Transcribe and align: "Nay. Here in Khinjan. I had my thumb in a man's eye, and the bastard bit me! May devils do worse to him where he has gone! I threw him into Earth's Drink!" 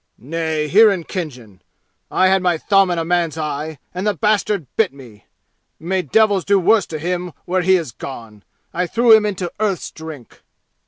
"Nay. 0.17 0.67
Here 0.67 0.89
in 0.91 1.03
Khinjan. 1.03 1.61
I 2.09 2.27
had 2.27 2.41
my 2.41 2.57
thumb 2.57 2.89
in 2.89 2.97
a 2.97 3.05
man's 3.05 3.37
eye, 3.37 3.77
and 3.93 4.07
the 4.07 4.15
bastard 4.15 4.65
bit 4.75 4.91
me! 4.91 5.27
May 5.79 6.01
devils 6.01 6.43
do 6.43 6.57
worse 6.57 6.87
to 6.87 6.97
him 6.97 7.33
where 7.45 7.61
he 7.61 7.75
has 7.75 7.91
gone! 7.91 8.41
I 8.73 8.87
threw 8.87 9.15
him 9.15 9.27
into 9.27 9.53
Earth's 9.59 9.91
Drink!" 9.91 10.41